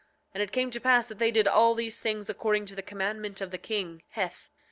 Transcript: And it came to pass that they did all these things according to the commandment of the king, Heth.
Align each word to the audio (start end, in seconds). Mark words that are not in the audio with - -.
And 0.33 0.41
it 0.41 0.51
came 0.51 0.71
to 0.71 0.81
pass 0.81 1.07
that 1.09 1.19
they 1.19 1.29
did 1.29 1.47
all 1.47 1.75
these 1.75 2.01
things 2.01 2.27
according 2.27 2.65
to 2.65 2.75
the 2.75 2.81
commandment 2.81 3.39
of 3.39 3.51
the 3.51 3.59
king, 3.59 4.01
Heth. 4.13 4.49